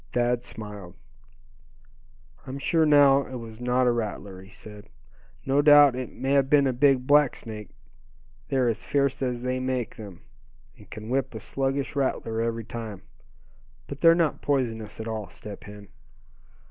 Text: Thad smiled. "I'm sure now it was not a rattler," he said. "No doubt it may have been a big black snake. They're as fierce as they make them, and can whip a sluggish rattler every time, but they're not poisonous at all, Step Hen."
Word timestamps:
Thad 0.13 0.43
smiled. 0.43 0.95
"I'm 2.47 2.57
sure 2.57 2.87
now 2.87 3.23
it 3.27 3.35
was 3.35 3.61
not 3.61 3.85
a 3.85 3.91
rattler," 3.91 4.41
he 4.41 4.49
said. 4.49 4.89
"No 5.45 5.61
doubt 5.61 5.95
it 5.95 6.11
may 6.11 6.31
have 6.31 6.49
been 6.49 6.65
a 6.65 6.73
big 6.73 7.05
black 7.05 7.35
snake. 7.35 7.69
They're 8.47 8.67
as 8.67 8.81
fierce 8.83 9.21
as 9.21 9.43
they 9.43 9.59
make 9.59 9.97
them, 9.97 10.23
and 10.75 10.89
can 10.89 11.09
whip 11.09 11.35
a 11.35 11.39
sluggish 11.39 11.95
rattler 11.95 12.41
every 12.41 12.65
time, 12.65 13.03
but 13.85 14.01
they're 14.01 14.15
not 14.15 14.41
poisonous 14.41 14.99
at 14.99 15.07
all, 15.07 15.29
Step 15.29 15.65
Hen." 15.65 15.89